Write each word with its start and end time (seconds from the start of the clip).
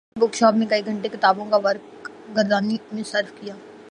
میں 0.07 0.19
نے 0.19 0.25
book 0.25 0.35
shop 0.35 0.55
میں 0.55 0.67
کئی 0.69 0.85
گھنٹے 0.85 1.09
کتابوں 1.09 1.45
کی 1.45 1.59
ورق 1.63 2.09
گردانی 2.37 2.77
میں 2.93 3.03
صرف 3.05 3.31
کئے 3.39 3.51